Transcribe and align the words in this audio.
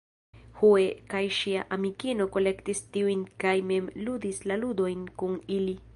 Hue 0.61 0.85
kaj 1.13 1.21
ŝia 1.39 1.65
amikino 1.77 2.27
kolektis 2.37 2.83
tiujn 2.97 3.23
kaj 3.45 3.55
mem 3.73 3.95
ludis 4.09 4.45
la 4.53 4.59
ludojn 4.63 5.09
kun 5.23 5.41
ili. 5.61 5.83